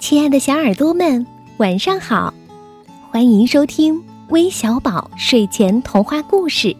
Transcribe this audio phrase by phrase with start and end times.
[0.00, 1.24] 亲爱的小耳朵们，
[1.58, 2.32] 晚上好！
[3.10, 6.74] 欢迎收听微小宝睡前童话故事，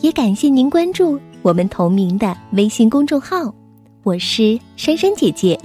[0.00, 3.54] 也感谢您关注我们同名的微信公众号。
[4.02, 5.60] 我是珊珊姐姐。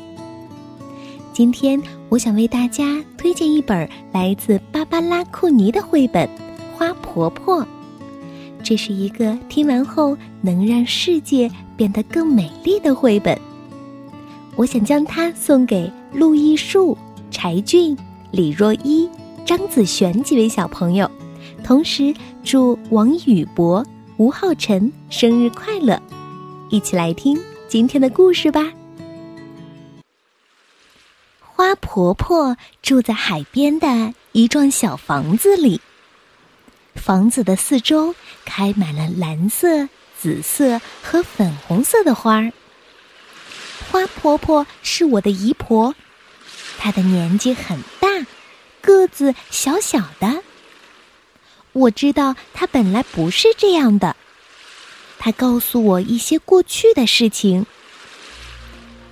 [1.31, 6.27] 今天我想为大家推荐一本来自芭芭拉·库尼的绘本
[6.77, 7.61] 《花婆婆》。
[8.61, 13.35] 这是一个听完后能让世界变得更美丽的绘本。
[14.57, 16.97] 我想将它送给陆艺树、
[17.31, 17.97] 柴俊、
[18.31, 19.09] 李若一、
[19.45, 21.09] 张子璇几位小朋友，
[21.63, 23.85] 同时祝王宇博、
[24.17, 26.01] 吴浩辰生日快乐！
[26.69, 28.73] 一起来听今天的故事吧。
[31.39, 35.79] 花婆婆住在海边的一幢小房子里，
[36.95, 39.87] 房子的四周开满了蓝色、
[40.19, 42.51] 紫色和粉红色的花儿。
[43.91, 45.93] 花婆婆是我的姨婆，
[46.83, 48.07] 她的年纪很大，
[48.81, 50.41] 个子小小的。
[51.73, 54.15] 我知道她本来不是这样的，
[55.19, 57.67] 她告诉我一些过去的事情。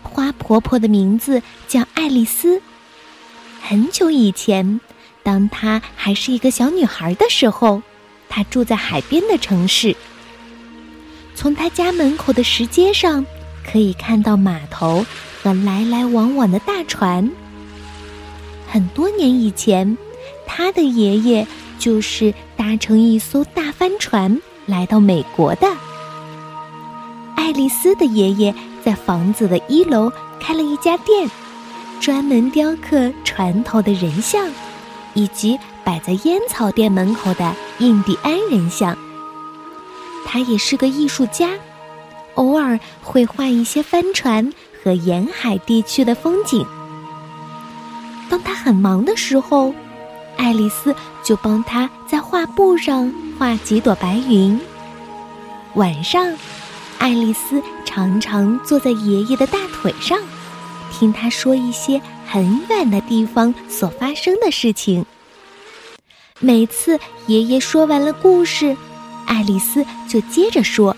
[0.02, 2.60] 花婆婆的名字叫爱丽丝。
[3.62, 4.82] 很久以前，
[5.22, 7.84] 当她还是一个小女孩的时候，
[8.28, 9.96] 她住在海边的城市。
[11.36, 13.24] 从她家门口的石阶上。
[13.72, 15.06] 可以看到码头
[15.44, 17.30] 和来来往往的大船。
[18.72, 19.98] 很多年以前，
[20.46, 21.48] 他的爷爷
[21.80, 25.68] 就是搭乘一艘大帆船来到美国的。
[27.36, 28.54] 爱丽丝的爷爷
[28.86, 31.28] 在房子的一楼开了一家店，
[32.00, 34.48] 专门雕刻船头的人像，
[35.16, 38.96] 以及摆在烟草店门口的印第安人像。
[40.28, 41.50] 他也是个艺术家。
[42.36, 46.64] 偶尔会画一些帆船和沿海地区的风景。
[48.30, 49.74] 当他很忙的时候，
[50.38, 54.60] 爱丽丝就帮他在画布上画几朵白云。
[55.74, 56.34] 晚上，
[56.98, 60.18] 爱丽丝常常坐在爷爷的大腿上，
[60.92, 65.06] 听他说一些很远的地方所发生的事情。
[66.40, 68.76] 每次爷爷说完了故事，
[69.26, 70.96] 爱丽丝就接着说。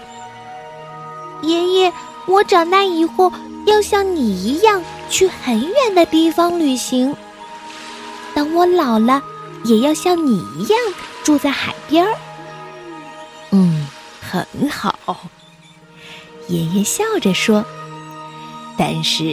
[1.41, 1.93] 爷爷，
[2.27, 3.31] 我长大以后
[3.65, 7.15] 要像你一样去很远的地方旅行。
[8.33, 9.21] 等我老了，
[9.65, 10.79] 也要像你一样
[11.23, 12.15] 住在海边儿。
[13.51, 13.87] 嗯，
[14.21, 15.21] 很好。
[16.47, 17.63] 爷爷笑着说
[18.77, 19.23] ：“但是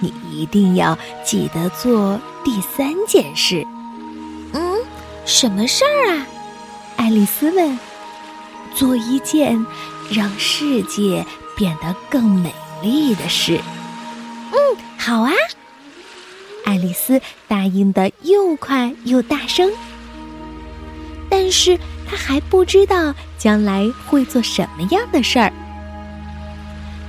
[0.00, 3.66] 你一定要记得做第三件事。”
[4.54, 4.78] 嗯，
[5.24, 6.26] 什么事儿啊？
[6.96, 7.78] 爱丽丝问。
[8.74, 9.66] 做一件
[10.10, 11.26] 让世界
[11.58, 13.60] 变得更美丽的事。
[14.52, 14.56] 嗯，
[14.96, 15.32] 好啊。
[16.64, 19.68] 爱丽丝答应的又快又大声，
[21.28, 21.76] 但是
[22.08, 25.52] 她还不知道将来会做什么样的事儿。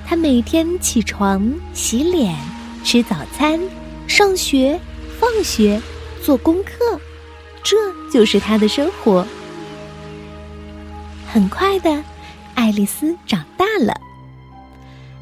[0.08, 2.36] 她每天起床、洗脸、
[2.84, 3.60] 吃早餐、
[4.08, 4.80] 上学、
[5.20, 5.80] 放学、
[6.24, 7.00] 做功课，
[7.62, 7.76] 这
[8.12, 9.28] 就是她的生活。
[11.32, 12.04] 很快的，
[12.56, 13.94] 爱丽丝长大了。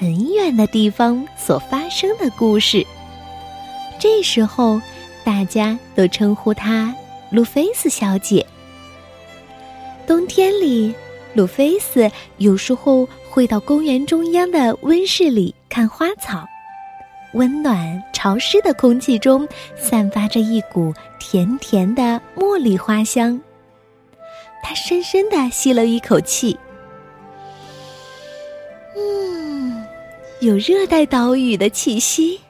[0.00, 2.86] 很远的地方所发生的故事。
[3.98, 4.80] 这时候，
[5.22, 6.94] 大家都称呼她
[7.28, 8.46] 路菲斯小姐。
[10.06, 10.94] 冬天里，
[11.34, 16.48] 路菲斯有时候会到公园中央的温室里看花草。
[17.34, 19.46] 温暖潮湿的空气中，
[19.76, 23.38] 散发着一股甜甜的茉莉花香。
[24.62, 26.58] 他深深的吸了一口气，
[28.96, 29.29] 嗯，
[30.40, 32.40] 有热带岛屿的气息。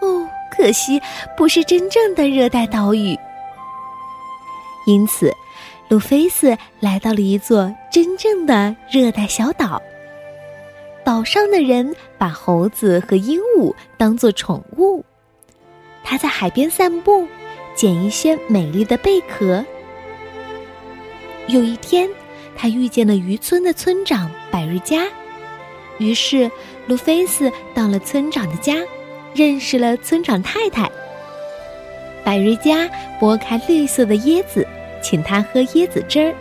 [0.00, 1.00] 哦，可惜
[1.36, 3.16] 不是真正的热带岛屿。
[4.86, 5.32] 因此，
[5.88, 9.82] 路菲斯来到了一座真正的热带小岛。
[11.04, 15.04] 岛上的人把猴子和鹦鹉当做宠物。
[16.04, 17.26] 他在海边散步，
[17.74, 19.64] 捡一些美丽的贝壳。
[21.48, 22.08] 有一天，
[22.56, 25.04] 他遇见了渔村的村长百日佳，
[25.98, 26.50] 于是
[26.86, 28.76] 路菲斯到了村长的家，
[29.34, 30.90] 认识了村长太太。
[32.24, 32.88] 百瑞佳
[33.20, 34.66] 剥开绿色的椰子，
[35.02, 36.34] 请他喝椰子汁儿。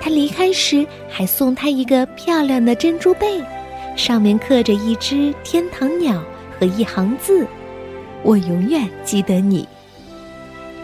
[0.00, 3.40] 他离开时还送他一个漂亮的珍珠贝，
[3.96, 6.22] 上面刻着一只天堂鸟
[6.58, 7.46] 和一行字
[8.22, 9.66] ：“我永远记得你。”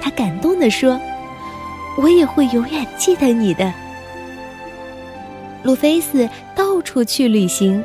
[0.00, 1.00] 他感动地说
[1.96, 3.72] ：“我也会永远记得你的。”
[5.62, 7.84] 路菲斯到处去旅行，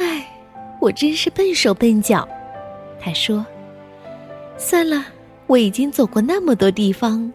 [0.00, 0.26] 唉，
[0.80, 2.26] 我真是笨手笨脚，
[2.98, 3.44] 他说。
[4.56, 5.04] 算了，
[5.46, 7.32] 我已经走过那么多地方，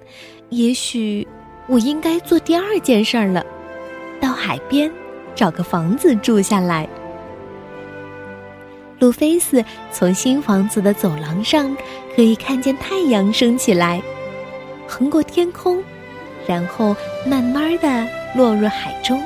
[0.50, 1.26] 也许。
[1.68, 3.44] 我应该做第二件事儿了，
[4.22, 4.92] 到海边
[5.34, 6.88] 找个房子住下来。
[9.00, 11.76] 路菲斯从新房子的走廊上
[12.16, 14.00] 可以看见太阳升起来，
[14.88, 15.84] 横过天空，
[16.46, 16.96] 然后
[17.26, 19.20] 慢慢的落入海中。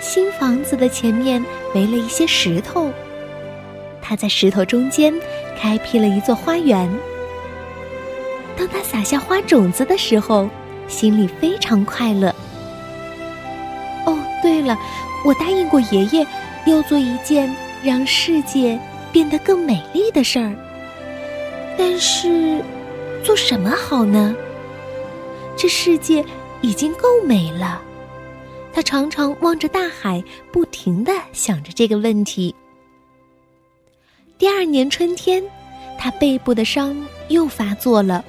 [0.00, 1.40] 新房子的前面
[1.74, 2.90] 围了一些石头，
[4.00, 5.14] 他在石头中间
[5.58, 6.88] 开辟了一座花园。
[8.56, 10.48] 当他撒下花种子的时候。
[10.88, 12.28] 心里非常快乐。
[14.04, 14.76] 哦，对了，
[15.24, 16.26] 我答应过爷爷，
[16.66, 18.78] 要做一件让世界
[19.10, 20.52] 变得更美丽的事儿。
[21.78, 22.62] 但是，
[23.24, 24.34] 做什么好呢？
[25.56, 26.22] 这世界
[26.60, 27.80] 已经够美了。
[28.72, 32.54] 他常常望着大海，不停的想着这个问题。
[34.38, 35.42] 第二年春天，
[35.98, 36.96] 他背部的伤
[37.28, 38.24] 又发作了，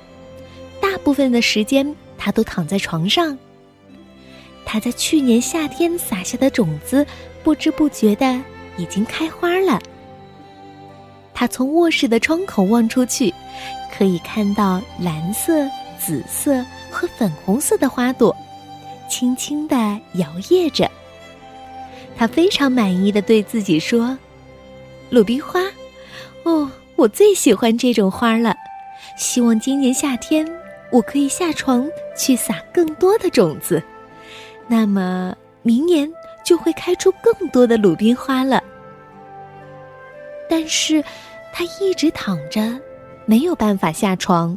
[0.82, 1.96] 大部分的时间。
[2.16, 3.38] 他都躺在床上。
[4.64, 7.06] 他在去年夏天撒下的种子，
[7.44, 8.42] 不知不觉的
[8.78, 9.78] 已经开花了。
[11.34, 13.34] 他从卧室的窗口望出去，
[13.92, 15.68] 可以看到蓝色、
[16.00, 18.34] 紫色和粉红色的花朵，
[19.14, 19.76] 轻轻的
[20.14, 20.90] 摇曳着。
[22.18, 24.18] 他非常满意的对自己说
[25.12, 25.60] ：“鲁冰花，
[26.46, 28.56] 哦，我最喜欢这种花了。
[29.16, 30.44] 希望今年夏天。”
[30.92, 33.82] 我可以下床去撒更多的种子，
[34.68, 36.08] 那么明年
[36.46, 38.64] 就会开出更多的鲁冰花了。
[40.48, 41.04] 但是，
[41.52, 42.80] 他一直躺着，
[43.26, 44.56] 没有办法下床。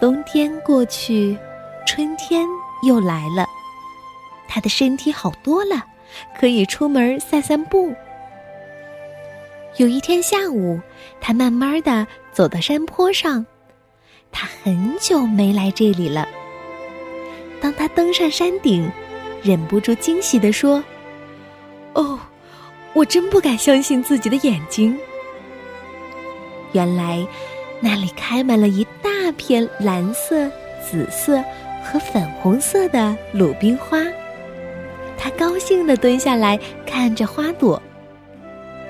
[0.00, 1.36] 冬天过去，
[1.84, 2.46] 春天
[2.82, 3.48] 又来了，
[4.48, 5.84] 他的身体好多了，
[6.38, 7.94] 可以出门散散步。
[9.76, 10.80] 有一天下午，
[11.20, 13.46] 他慢慢的走到山坡上。
[14.30, 16.26] 他很久没来这里了。
[17.60, 18.90] 当他登上山顶，
[19.42, 20.82] 忍不住惊喜地说
[21.94, 22.18] ：“哦，
[22.94, 24.98] 我真不敢相信自己的眼睛！
[26.72, 27.26] 原来
[27.80, 30.50] 那里开满了一大片蓝色、
[30.82, 31.42] 紫色
[31.82, 33.98] 和粉红色的鲁冰花。”
[35.18, 37.80] 他高兴地蹲下来看着花朵。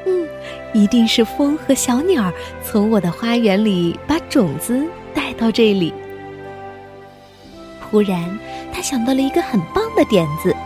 [0.07, 0.29] 嗯，
[0.73, 4.85] 一定是风和小鸟从我的花园里把种子。
[5.15, 5.93] 带到这里，
[7.81, 8.39] 忽然
[8.73, 10.57] 他想到了一个很棒的点子，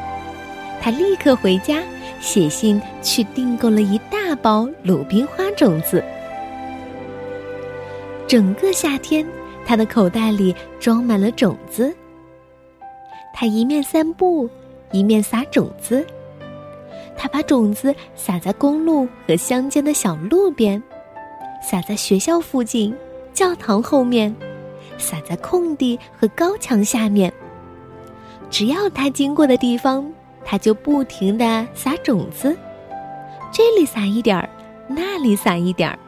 [0.80, 1.82] 他立刻回家
[2.20, 6.02] 写信去订购了一大包鲁冰花种子。
[8.28, 9.26] 整个夏天，
[9.66, 11.94] 他的口袋里装满了种子。
[13.38, 14.48] 他一面散步，
[14.92, 16.06] 一面撒种子。
[17.18, 20.82] 他把种子撒在公路和乡间的小路边，
[21.62, 22.96] 撒在学校附近。
[23.34, 24.34] 教堂后面，
[24.96, 27.30] 撒在空地和高墙下面。
[28.48, 30.10] 只要他经过的地方，
[30.42, 32.56] 他就不停的撒种子，
[33.52, 34.48] 这里撒一点儿，
[34.88, 35.98] 那里撒一点儿。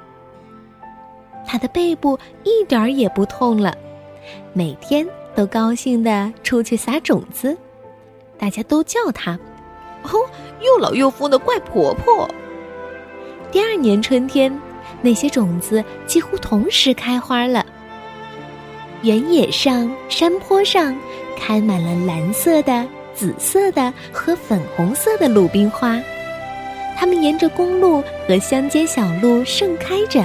[1.44, 3.76] 他的背部一点儿也不痛了，
[4.54, 5.06] 每天
[5.38, 7.56] 都高兴的出去撒种子。
[8.36, 9.38] 大家都叫她
[10.02, 10.18] “哦，
[10.60, 12.28] 又老又疯的怪婆婆”。
[13.52, 14.52] 第二年春天。
[15.00, 17.64] 那些种子几乎同时开花了。
[19.02, 20.96] 原野上、山坡上
[21.36, 26.00] 开满了蓝色的、紫色的和粉红色的鲁冰花，
[26.96, 30.24] 它们沿着公路和乡间小路盛开着，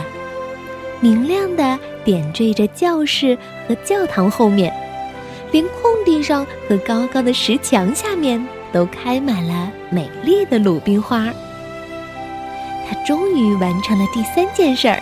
[1.00, 4.74] 明亮的点缀着教室和教堂后面，
[5.54, 11.32] 连空地上和高高的石墙下面都开满了美丽的鲁冰花。
[12.90, 15.00] 他终于完成了第三件事儿，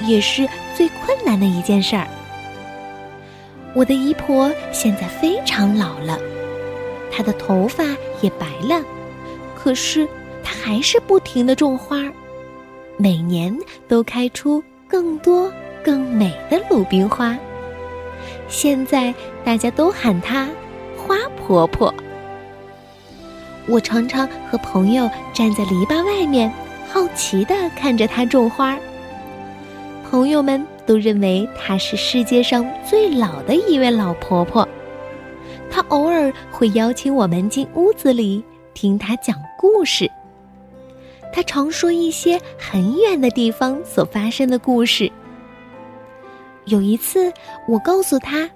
[0.00, 2.08] 也是最困难的一件事儿。
[3.74, 6.18] 我的姨婆现在非常老了，
[7.10, 7.84] 她的头发
[8.22, 8.82] 也白了，
[9.54, 10.08] 可是
[10.42, 11.98] 她还是不停的种花，
[12.96, 13.54] 每年
[13.86, 15.52] 都开出更多
[15.84, 17.36] 更美的鲁冰花。
[18.52, 20.46] 现在大家都喊她
[20.94, 21.92] 花婆婆。
[23.66, 26.52] 我常常和朋友站在篱笆外面，
[26.86, 28.78] 好奇的看着她种花。
[30.08, 34.68] 朋友们都认为她是世界上最老的一位老婆婆。
[35.70, 38.44] 她偶尔会邀请我们进屋子里
[38.74, 40.10] 听她讲故事。
[41.32, 45.10] 她常说一些很远的地方所发生的故事。
[46.66, 47.32] 有一次，
[47.66, 48.48] 我告诉他，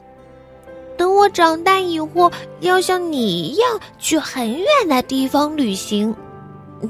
[0.96, 6.14] 等我长大以后，要像你一样去很远的地方旅行。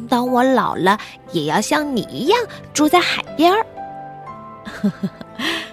[0.08, 0.98] 当我老了，
[1.32, 2.38] 也要像你一样
[2.74, 3.64] 住在海边儿。
[4.64, 5.08] 呵呵，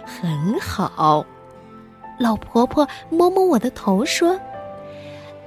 [0.05, 1.25] 很好。
[2.19, 4.39] 老婆婆摸摸我的头说：“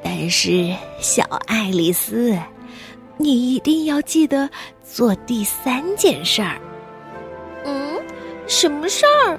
[0.02, 2.36] 但是，小爱丽丝，
[3.16, 4.50] 你一定要记得
[4.82, 6.60] 做第三件事儿。
[7.64, 7.96] 嗯，
[8.48, 9.38] 什么事儿？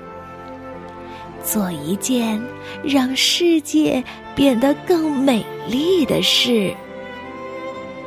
[1.48, 2.42] 做一件
[2.84, 4.04] 让世界
[4.36, 6.76] 变得更美丽的事。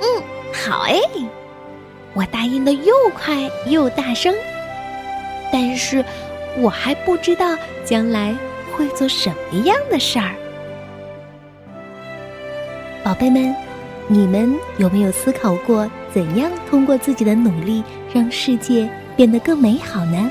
[0.00, 1.00] 嗯，好哎。
[2.12, 4.35] 我答应的又快又大声。”
[5.50, 6.04] 但是，
[6.59, 8.35] 我还不知道将来
[8.76, 10.35] 会做什么样的事儿。
[13.02, 13.54] 宝贝们，
[14.06, 17.82] 你们有没有思考过怎样通过自己的努力
[18.12, 20.30] 让世界变得更美好呢？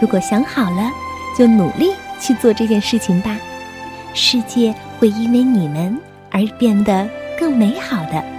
[0.00, 0.90] 如果想好了，
[1.38, 3.38] 就努力去做这件事情吧。
[4.12, 5.96] 世界会因为你们
[6.32, 8.37] 而变得更美好的。